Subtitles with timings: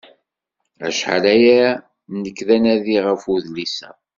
[0.87, 1.67] Acḥal aya
[2.21, 3.89] nekk d anadi ɣef udlis-a.